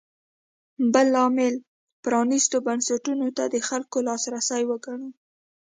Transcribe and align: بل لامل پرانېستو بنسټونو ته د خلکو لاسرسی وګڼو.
بل 0.93 1.05
لامل 1.15 1.55
پرانېستو 2.03 2.57
بنسټونو 2.67 3.27
ته 3.37 3.43
د 3.53 3.55
خلکو 3.67 3.97
لاسرسی 4.07 4.61
وګڼو. 4.69 5.09